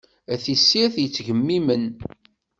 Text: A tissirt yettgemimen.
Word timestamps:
A 0.33 0.35
tissirt 0.43 0.95
yettgemimen. 1.01 1.85